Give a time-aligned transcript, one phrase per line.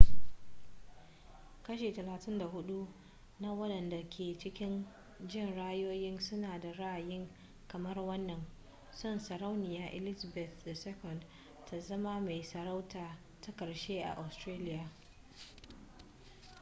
[1.65, 2.87] kashi 34
[3.39, 4.85] na wadanda ke cikin
[5.27, 7.27] jin ra'ayoyin suna da ra'ayi
[7.67, 8.43] kamar wannan
[8.93, 11.19] son sarauniya elizabeth ii
[11.65, 14.89] ta zama mai sarauta ta karshe a australia